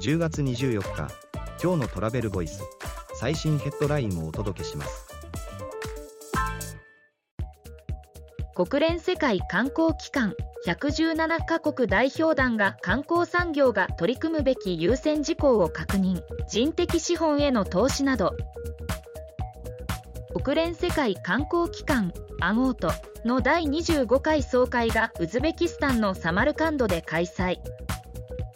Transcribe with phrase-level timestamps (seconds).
[0.00, 1.12] 10月24日
[1.62, 2.62] 今日のトラベルボイス
[3.12, 5.06] 最新ヘッドラインをお届けします。
[8.54, 10.34] 国連世界観光機関
[10.66, 16.22] 117カ国代表団が観光産業が取り組むべき優先事項を確認。
[16.48, 18.32] 人的資本への投資など。
[20.42, 22.90] 国連世界観光機関アゴート
[23.26, 27.58] の第25回総会がウズベキスタンのサマルカンドで開催。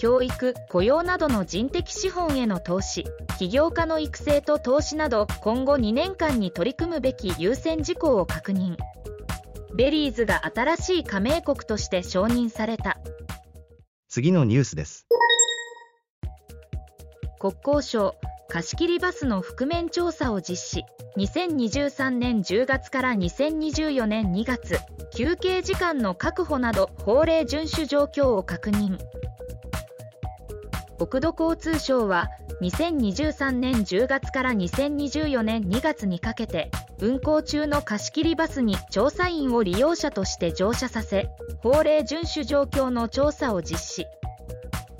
[0.00, 3.04] 教育雇用などの人的資本への投資
[3.38, 8.78] 起業家の育成と投資など今後2年間に取り組むべき優先事項を確認。
[9.74, 12.96] ベリーズが新しい加盟国として承認された。
[14.08, 15.06] 次のニュースです。
[17.38, 18.14] 国交省
[18.48, 20.84] 貸切バスの覆面調査を実施。
[21.18, 24.78] 2023年10月から2024年2月。
[25.14, 28.96] 休憩時間の確保など法令遵守状況を確認
[31.00, 32.28] 国土交通省は
[32.60, 41.30] 2023年10月から2024年2月にかけて運行中の貸切バスに調査員を利用者として乗車させ
[41.62, 44.06] 法令遵守状況の調査を実施。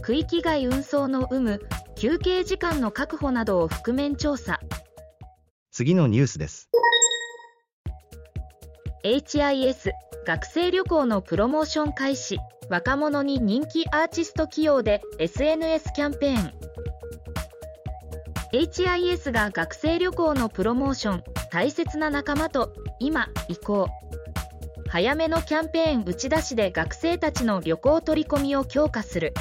[0.00, 1.60] 区域外運送の有無
[1.96, 4.60] 休憩時間の確保などを覆面調査。
[5.72, 6.70] 次のニュースです。
[9.02, 9.90] HIS
[10.28, 16.52] 学生旅行のプロモーション開始若者に人気アーティスト起用で SNS キャンペーン。
[18.52, 23.88] HIS が学生旅行のプロモーション大切な仲間と今行こ
[24.84, 24.90] う。
[24.90, 29.32] 早めのキャンペーン打ち出しで学生たちの旅行取り込みを強化する。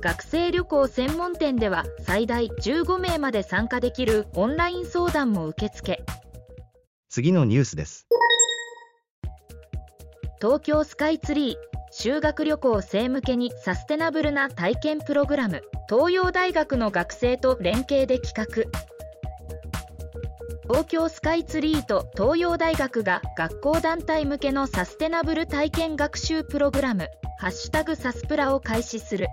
[0.00, 6.04] 学生旅行専門店では最大15名まで参加できるオンライン相談も受け付け。
[7.10, 8.06] 次のニュースです。
[10.40, 11.56] 東京スカイツリー
[11.90, 18.80] 修学旅行生向けにサステナブルな体験プログラム東洋大学の学生と連携で企画。
[20.62, 27.08] 東京スカイツリーと東洋大学が学校団体向けのサステナブル体験学習プログラム
[27.38, 29.26] 「ハッシュタグサスプラ」を開始する。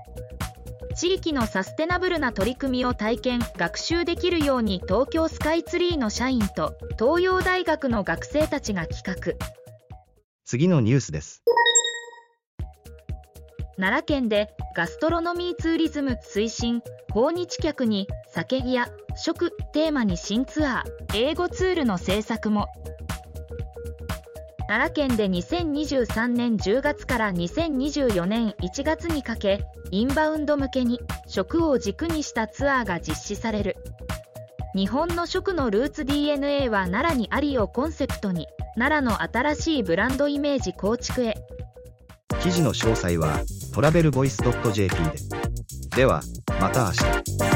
[0.97, 9.66] 地域のサステナブルな取り組みを体験学習できるように東京スカイツリーの社員と東洋大学の学生たちが企画。
[10.47, 11.43] 次のニュースです。
[13.75, 16.81] 奈良県でガストロノミーツーリズム推進
[17.11, 18.87] 訪日客に酒や
[19.17, 22.67] 食テーマに新ツアー英語ツールの制作も。
[24.69, 33.75] 奈良県で2023年10月から2024年1月にかけインバウンド向けに食を軸にしたツアーが実施される。
[34.77, 38.45] 日本の食のルーツ DNA は奈良にありをコンセプトに
[38.75, 41.33] 奈良の新しいブランドイメージ構築へ。
[42.43, 43.39] 記事の詳細は
[43.73, 45.95] トラベルボイス .jp で。
[45.95, 46.21] では
[46.61, 47.46] また明日。